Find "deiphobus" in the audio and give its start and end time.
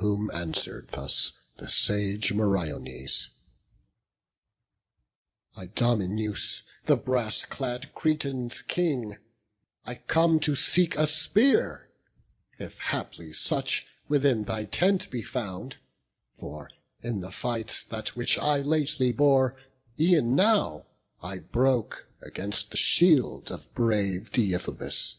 24.32-25.18